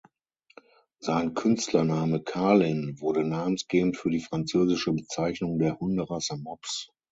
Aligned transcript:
Sein 0.97 1.35
Künstlername 1.35 2.23
"Carlin" 2.23 2.95
wurde 3.01 3.23
namensgebend 3.23 3.97
für 3.97 4.09
die 4.09 4.19
französische 4.19 4.93
Bezeichnung 4.93 5.59
der 5.59 5.79
Hunderasse 5.79 6.37
Mops. 6.37 6.89